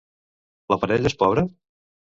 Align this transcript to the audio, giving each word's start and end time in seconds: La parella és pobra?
La 0.75 0.79
parella 0.85 1.13
és 1.15 1.19
pobra? 1.23 1.47